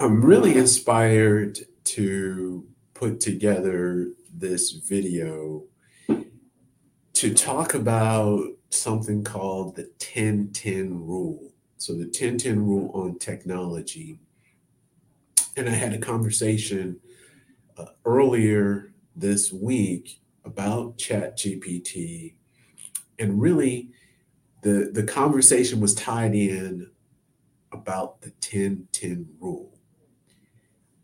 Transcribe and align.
I'm 0.00 0.24
really 0.24 0.56
inspired 0.56 1.60
to 1.84 2.66
put 2.94 3.20
together 3.20 4.08
this 4.32 4.72
video 4.72 5.62
to 7.12 7.32
talk 7.32 7.74
about 7.74 8.44
something 8.70 9.22
called 9.22 9.76
the 9.76 9.82
1010 9.82 11.06
rule. 11.06 11.52
So, 11.78 11.92
the 11.92 12.06
1010 12.06 12.66
rule 12.66 12.90
on 12.92 13.20
technology. 13.20 14.18
And 15.56 15.68
I 15.68 15.72
had 15.72 15.94
a 15.94 15.98
conversation 15.98 16.98
uh, 17.78 17.86
earlier 18.04 18.92
this 19.14 19.52
week 19.52 20.20
about 20.44 20.98
ChatGPT. 20.98 22.34
And 23.20 23.40
really, 23.40 23.90
the, 24.62 24.90
the 24.92 25.04
conversation 25.04 25.78
was 25.78 25.94
tied 25.94 26.34
in 26.34 26.90
about 27.70 28.22
the 28.22 28.30
1010 28.30 29.28
rule. 29.38 29.73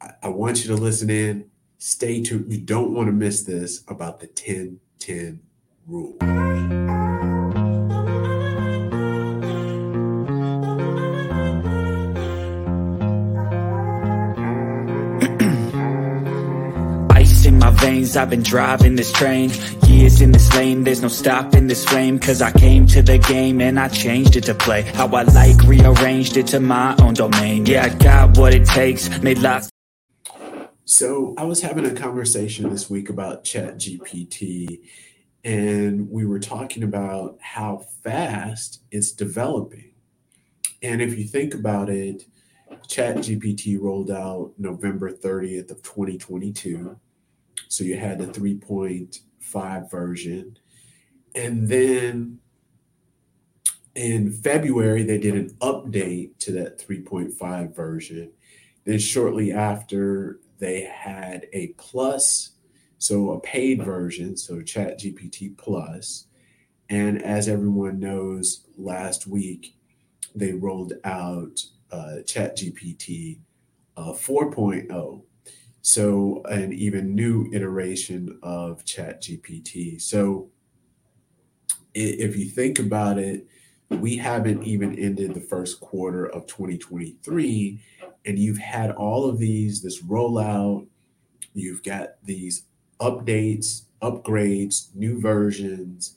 I, 0.00 0.28
want 0.28 0.64
you 0.64 0.74
to 0.74 0.80
listen 0.80 1.10
in. 1.10 1.50
Stay 1.78 2.22
tuned. 2.22 2.52
You 2.52 2.58
don't 2.58 2.94
want 2.94 3.08
to 3.08 3.12
miss 3.12 3.42
this 3.42 3.82
about 3.88 4.20
the 4.20 4.26
1010 4.26 5.40
rule. 5.86 6.16
Ice 17.16 17.44
in 17.44 17.58
my 17.58 17.70
veins, 17.70 18.16
I've 18.16 18.30
been 18.30 18.42
driving 18.42 18.96
this 18.96 19.12
train. 19.12 19.50
Years 19.86 20.22
in 20.22 20.32
this 20.32 20.54
lane, 20.54 20.84
there's 20.84 21.02
no 21.02 21.08
stopping 21.08 21.66
this 21.66 21.84
flame. 21.84 22.18
Cause 22.18 22.40
I 22.40 22.52
came 22.52 22.86
to 22.88 23.02
the 23.02 23.18
game 23.18 23.60
and 23.60 23.78
I 23.78 23.88
changed 23.88 24.36
it 24.36 24.44
to 24.44 24.54
play. 24.54 24.82
How 24.82 25.08
I 25.08 25.24
like, 25.24 25.62
rearranged 25.64 26.36
it 26.36 26.46
to 26.48 26.60
my 26.60 26.94
own 27.00 27.14
domain. 27.14 27.66
Yeah, 27.66 27.84
I 27.84 27.88
got 27.90 28.38
what 28.38 28.54
it 28.54 28.66
takes, 28.66 29.08
made 29.22 29.38
lots 29.38 29.69
So 30.90 31.34
I 31.38 31.44
was 31.44 31.62
having 31.62 31.86
a 31.86 31.94
conversation 31.94 32.68
this 32.68 32.90
week 32.90 33.10
about 33.10 33.44
Chat 33.44 33.76
GPT 33.76 34.80
and 35.44 36.10
we 36.10 36.26
were 36.26 36.40
talking 36.40 36.82
about 36.82 37.38
how 37.40 37.86
fast 38.02 38.82
it's 38.90 39.12
developing. 39.12 39.92
And 40.82 41.00
if 41.00 41.16
you 41.16 41.28
think 41.28 41.54
about 41.54 41.90
it, 41.90 42.24
Chat 42.88 43.18
GPT 43.18 43.80
rolled 43.80 44.10
out 44.10 44.50
November 44.58 45.12
30th 45.12 45.70
of 45.70 45.80
2022 45.84 46.98
so 47.68 47.84
you 47.84 47.96
had 47.96 48.18
the 48.18 48.26
3.5 48.26 49.90
version. 49.92 50.58
And 51.36 51.68
then 51.68 52.40
in 53.94 54.32
February, 54.32 55.04
they 55.04 55.18
did 55.18 55.36
an 55.36 55.50
update 55.60 56.36
to 56.40 56.50
that 56.50 56.80
3.5 56.80 57.76
version. 57.76 58.32
Then 58.84 58.98
shortly 58.98 59.52
after, 59.52 60.40
they 60.60 60.82
had 60.82 61.46
a 61.52 61.68
plus, 61.78 62.52
so 62.98 63.32
a 63.32 63.40
paid 63.40 63.82
version, 63.82 64.36
so 64.36 64.62
Chat 64.62 65.00
GPT 65.00 65.56
Plus. 65.56 66.26
And 66.88 67.22
as 67.22 67.48
everyone 67.48 67.98
knows, 67.98 68.66
last 68.76 69.26
week 69.26 69.76
they 70.34 70.52
rolled 70.52 70.92
out 71.04 71.60
uh, 71.90 72.22
Chat 72.26 72.56
GPT 72.56 73.38
uh, 73.96 74.12
4.0 74.12 75.22
so 75.82 76.42
an 76.48 76.72
even 76.72 77.14
new 77.14 77.48
iteration 77.52 78.38
of 78.42 78.84
chat 78.84 79.22
gpt 79.22 80.00
so 80.00 80.48
if 81.94 82.36
you 82.36 82.46
think 82.46 82.78
about 82.78 83.18
it 83.18 83.46
we 83.88 84.16
haven't 84.16 84.62
even 84.62 84.96
ended 84.98 85.34
the 85.34 85.40
first 85.40 85.80
quarter 85.80 86.26
of 86.26 86.46
2023 86.46 87.82
and 88.26 88.38
you've 88.38 88.58
had 88.58 88.90
all 88.90 89.28
of 89.28 89.38
these 89.38 89.82
this 89.82 90.02
rollout 90.02 90.86
you've 91.54 91.82
got 91.82 92.10
these 92.22 92.64
updates 93.00 93.82
upgrades 94.02 94.94
new 94.94 95.20
versions 95.20 96.16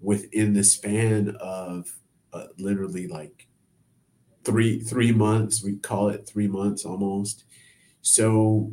within 0.00 0.52
the 0.52 0.64
span 0.64 1.34
of 1.40 1.96
uh, 2.32 2.46
literally 2.58 3.06
like 3.08 3.46
three 4.44 4.78
three 4.80 5.12
months 5.12 5.64
we 5.64 5.76
call 5.76 6.08
it 6.08 6.26
three 6.26 6.48
months 6.48 6.84
almost. 6.84 7.44
So 8.02 8.72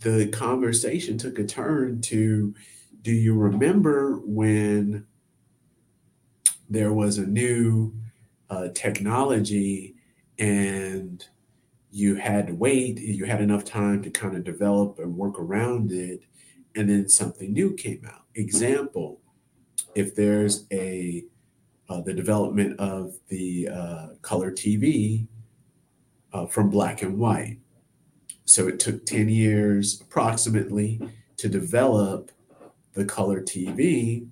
the 0.00 0.28
conversation 0.28 1.18
took 1.18 1.38
a 1.38 1.44
turn 1.44 2.00
to 2.02 2.54
do 3.02 3.12
you 3.12 3.34
remember 3.34 4.20
when 4.24 5.06
there 6.68 6.92
was 6.92 7.18
a 7.18 7.26
new 7.26 7.94
uh, 8.50 8.68
technology 8.74 9.96
and 10.38 11.24
you 11.96 12.16
had 12.16 12.46
to 12.46 12.54
wait 12.54 12.98
you 12.98 13.24
had 13.24 13.40
enough 13.40 13.64
time 13.64 14.02
to 14.02 14.10
kind 14.10 14.36
of 14.36 14.44
develop 14.44 14.98
and 14.98 15.16
work 15.16 15.38
around 15.38 15.90
it 15.92 16.20
and 16.74 16.90
then 16.90 17.08
something 17.08 17.52
new 17.52 17.72
came 17.74 18.02
out 18.06 18.22
example 18.34 19.20
if 19.94 20.14
there's 20.14 20.66
a 20.72 21.24
uh, 21.88 22.00
the 22.00 22.12
development 22.12 22.78
of 22.80 23.14
the 23.28 23.68
uh, 23.72 24.08
color 24.22 24.50
tv 24.50 25.26
uh, 26.32 26.46
from 26.46 26.68
black 26.68 27.02
and 27.02 27.18
white 27.18 27.58
so 28.44 28.68
it 28.68 28.78
took 28.78 29.04
10 29.04 29.28
years 29.28 30.00
approximately 30.00 31.00
to 31.36 31.48
develop 31.48 32.30
the 32.94 33.04
color 33.04 33.42
TV. 33.42 34.26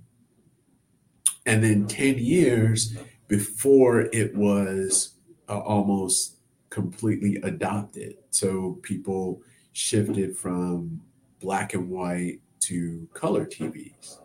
And 1.46 1.62
then 1.62 1.86
10 1.86 2.18
years 2.18 2.96
before 3.28 4.02
it 4.12 4.34
was 4.34 5.14
uh, 5.48 5.58
almost 5.58 6.36
completely 6.74 7.36
adopted. 7.44 8.16
So 8.30 8.80
people 8.82 9.40
shifted 9.72 10.36
from 10.36 11.00
black 11.40 11.72
and 11.72 11.88
white 11.88 12.40
to 12.60 13.06
color 13.14 13.46
TVs. 13.46 14.18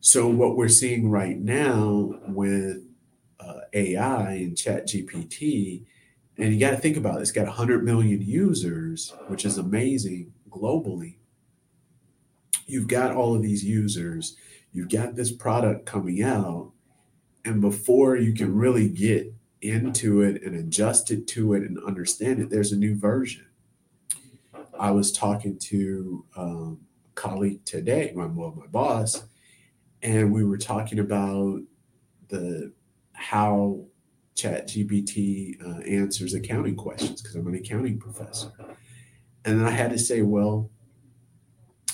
So 0.00 0.28
what 0.28 0.56
we're 0.56 0.66
seeing 0.66 1.08
right 1.08 1.38
now 1.38 2.18
with 2.26 2.82
uh, 3.38 3.60
AI 3.72 4.32
and 4.32 4.58
Chat 4.58 4.88
GPT 4.88 5.84
and 6.38 6.52
you 6.52 6.58
got 6.58 6.70
to 6.70 6.76
think 6.78 6.96
about 6.96 7.18
it. 7.18 7.22
It's 7.22 7.30
got 7.30 7.46
100 7.46 7.84
million 7.84 8.20
users, 8.20 9.14
which 9.28 9.44
is 9.44 9.58
amazing 9.58 10.32
globally. 10.50 11.16
You've 12.66 12.88
got 12.88 13.14
all 13.14 13.36
of 13.36 13.42
these 13.42 13.64
users, 13.64 14.36
you've 14.72 14.88
got 14.88 15.14
this 15.14 15.30
product 15.30 15.86
coming 15.86 16.22
out, 16.22 16.72
and 17.44 17.60
before 17.60 18.16
you 18.16 18.32
can 18.32 18.56
really 18.56 18.88
get 18.88 19.32
into 19.62 20.22
it 20.22 20.42
and 20.42 20.56
adjust 20.56 21.10
it 21.10 21.26
to 21.28 21.54
it 21.54 21.62
and 21.62 21.78
understand 21.84 22.40
it, 22.40 22.50
there's 22.50 22.72
a 22.72 22.76
new 22.76 22.96
version. 22.96 23.46
I 24.78 24.90
was 24.90 25.12
talking 25.12 25.58
to 25.58 26.24
um, 26.36 26.80
a 27.06 27.14
colleague 27.14 27.64
today, 27.64 28.12
my 28.14 28.26
well, 28.26 28.54
my 28.56 28.66
boss, 28.66 29.24
and 30.02 30.32
we 30.32 30.44
were 30.44 30.58
talking 30.58 30.98
about 30.98 31.60
the 32.28 32.72
how 33.12 33.84
chat 34.34 34.66
gpt 34.66 35.54
uh, 35.64 35.80
answers 35.82 36.32
accounting 36.34 36.74
questions 36.74 37.20
because 37.20 37.36
i'm 37.36 37.46
an 37.46 37.54
accounting 37.54 37.98
professor. 37.98 38.50
And 39.44 39.60
then 39.60 39.66
i 39.66 39.70
had 39.70 39.90
to 39.90 39.98
say 39.98 40.22
well 40.22 40.70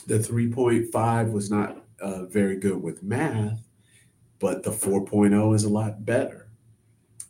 the 0.06 0.18
3.5 0.18 1.32
was 1.32 1.50
not 1.50 1.84
uh, 2.00 2.24
very 2.26 2.56
good 2.56 2.80
with 2.80 3.02
math 3.02 3.68
but 4.38 4.62
the 4.62 4.70
4.0 4.70 5.54
is 5.54 5.64
a 5.64 5.68
lot 5.68 6.04
better 6.06 6.47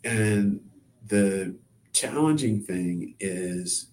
and 0.05 0.61
the 1.07 1.55
challenging 1.93 2.63
thing 2.63 3.15
is 3.19 3.89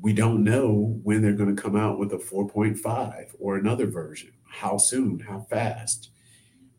we 0.00 0.12
don't 0.12 0.44
know 0.44 1.00
when 1.02 1.22
they're 1.22 1.32
going 1.32 1.54
to 1.54 1.60
come 1.60 1.76
out 1.76 1.98
with 1.98 2.12
a 2.12 2.18
4.5 2.18 3.30
or 3.38 3.56
another 3.56 3.86
version 3.86 4.30
how 4.44 4.76
soon 4.76 5.20
how 5.20 5.40
fast 5.50 6.10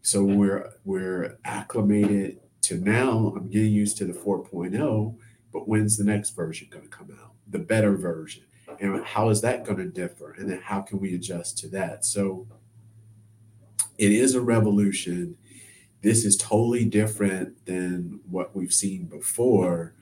so 0.01 0.23
we're 0.23 0.71
we're 0.85 1.37
acclimated 1.45 2.39
to 2.65 2.77
now 2.77 3.33
I'm 3.35 3.47
getting 3.49 3.71
used 3.71 3.97
to 3.97 4.05
the 4.05 4.13
4.0, 4.13 5.15
but 5.53 5.67
when's 5.67 5.97
the 5.97 6.03
next 6.03 6.31
version 6.31 6.67
going 6.71 6.83
to 6.83 6.89
come 6.89 7.15
out? 7.21 7.33
The 7.47 7.59
better 7.59 7.95
version. 7.95 8.43
And 8.79 9.03
how 9.05 9.29
is 9.29 9.41
that 9.41 9.63
going 9.63 9.77
to 9.77 9.85
differ? 9.85 10.33
And 10.33 10.49
then 10.49 10.59
how 10.61 10.81
can 10.81 10.99
we 10.99 11.13
adjust 11.13 11.59
to 11.59 11.67
that? 11.69 12.05
So 12.05 12.47
it 13.97 14.11
is 14.11 14.33
a 14.33 14.41
revolution. 14.41 15.37
This 16.05 16.23
is 16.23 16.37
totally 16.37 16.85
different 16.85 17.65
than 17.65 18.19
what 18.29 18.55
we've 18.55 18.71
seen 18.71 19.05
before 19.05 19.95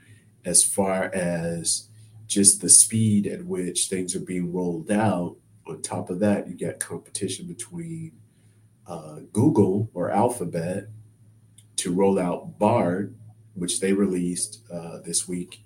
as 0.43 0.61
far 0.61 1.05
as 1.13 1.87
just 2.27 2.59
the 2.59 2.67
speed 2.67 3.25
at 3.25 3.45
which 3.45 3.87
things 3.87 4.13
are 4.13 4.19
being 4.19 4.51
rolled 4.51 4.91
out. 4.91 5.37
On 5.65 5.81
top 5.81 6.09
of 6.09 6.19
that, 6.19 6.49
you 6.49 6.55
get 6.55 6.81
competition 6.81 7.47
between 7.47 8.11
uh, 8.85 9.19
Google 9.31 9.89
or 9.93 10.11
Alphabet 10.11 10.89
to 11.77 11.93
roll 11.93 12.19
out 12.19 12.59
Bard, 12.59 13.15
which 13.53 13.79
they 13.79 13.93
released 13.93 14.59
uh, 14.69 14.99
this 15.05 15.25
week, 15.25 15.63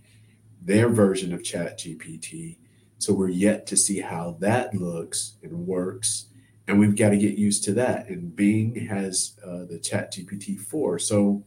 their 0.61 0.87
version 0.87 1.33
of 1.33 1.43
Chat 1.43 1.79
GPT. 1.79 2.57
So 2.99 3.11
we're 3.11 3.29
yet 3.29 3.65
to 3.65 3.75
see 3.75 4.01
how 4.01 4.37
that 4.41 4.75
looks 4.75 5.37
and 5.41 5.65
works. 5.65 6.27
And 6.67 6.79
we've 6.79 6.95
got 6.95 7.09
to 7.09 7.17
get 7.17 7.37
used 7.37 7.63
to 7.65 7.73
that. 7.73 8.09
And 8.09 8.35
Bing 8.35 8.87
has 8.87 9.39
uh, 9.43 9.65
the 9.69 9.79
Chat 9.79 10.13
GPT 10.13 10.59
4. 10.59 10.99
So 10.99 11.45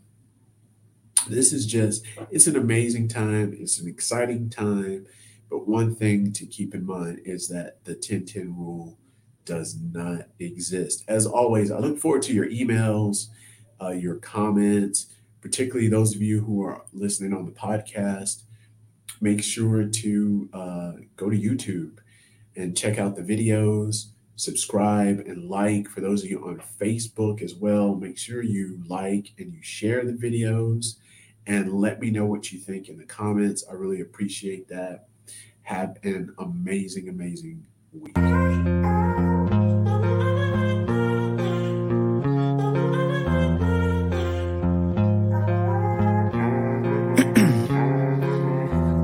this 1.28 1.52
is 1.52 1.66
just, 1.66 2.04
it's 2.30 2.46
an 2.46 2.56
amazing 2.56 3.08
time. 3.08 3.54
It's 3.58 3.78
an 3.78 3.88
exciting 3.88 4.48
time. 4.48 5.06
But 5.50 5.68
one 5.68 5.94
thing 5.94 6.32
to 6.32 6.46
keep 6.46 6.74
in 6.74 6.86
mind 6.86 7.20
is 7.24 7.48
that 7.48 7.84
the 7.84 7.92
1010 7.92 8.56
rule 8.56 8.98
does 9.44 9.76
not 9.92 10.26
exist. 10.38 11.04
As 11.08 11.26
always, 11.26 11.70
I 11.70 11.78
look 11.78 11.98
forward 11.98 12.22
to 12.22 12.32
your 12.32 12.48
emails, 12.48 13.26
uh, 13.82 13.90
your 13.90 14.16
comments, 14.16 15.06
particularly 15.40 15.88
those 15.88 16.14
of 16.14 16.22
you 16.22 16.42
who 16.42 16.62
are 16.62 16.84
listening 16.92 17.34
on 17.34 17.46
the 17.46 17.52
podcast. 17.52 18.44
Make 19.20 19.42
sure 19.42 19.84
to 19.84 20.48
uh, 20.52 20.92
go 21.16 21.28
to 21.28 21.36
YouTube 21.36 21.98
and 22.56 22.76
check 22.76 22.98
out 22.98 23.16
the 23.16 23.22
videos, 23.22 24.10
subscribe 24.40 25.20
and 25.26 25.48
like. 25.48 25.88
For 25.88 26.00
those 26.00 26.24
of 26.24 26.30
you 26.30 26.42
on 26.44 26.62
Facebook 26.80 27.42
as 27.42 27.54
well, 27.54 27.94
make 27.94 28.18
sure 28.18 28.42
you 28.42 28.82
like 28.88 29.32
and 29.38 29.52
you 29.52 29.62
share 29.62 30.04
the 30.04 30.12
videos 30.12 30.96
and 31.46 31.72
let 31.72 32.00
me 32.00 32.10
know 32.10 32.26
what 32.26 32.50
you 32.52 32.58
think 32.58 32.88
in 32.88 32.98
the 32.98 33.04
comments. 33.04 33.64
I 33.68 33.74
really 33.74 34.00
appreciate 34.00 34.68
that. 34.68 35.08
Have 35.62 35.98
an 36.02 36.34
amazing, 36.38 37.08
amazing 37.08 37.64
week. 37.92 38.16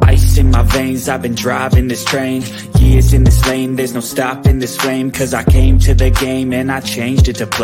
Ice 0.09 0.38
in 0.38 0.50
my 0.50 0.62
veins, 0.62 1.09
I've 1.09 1.23
been 1.23 1.35
driving 1.35 1.88
this 1.88 2.05
train 2.05 2.43
Years 2.87 3.12
in 3.12 3.25
this 3.25 3.44
lane, 3.49 3.75
there's 3.75 3.94
no 3.94 4.00
stopping 4.00 4.61
this 4.61 4.77
flame 4.77 5.11
Cause 5.11 5.35
I 5.35 5.43
came 5.43 5.81
to 5.81 5.93
the 5.93 6.11
game 6.11 6.53
and 6.53 6.71
I 6.71 6.81
changed 6.81 7.27
it 7.29 7.37
to 7.37 7.47
play 7.47 7.56